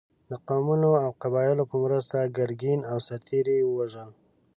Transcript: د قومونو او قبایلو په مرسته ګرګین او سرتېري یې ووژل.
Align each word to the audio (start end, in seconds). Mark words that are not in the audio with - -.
د 0.29 0.31
قومونو 0.47 0.89
او 1.03 1.09
قبایلو 1.21 1.63
په 1.71 1.77
مرسته 1.83 2.31
ګرګین 2.37 2.79
او 2.91 2.97
سرتېري 3.07 3.55
یې 3.59 3.65
ووژل. 3.67 4.09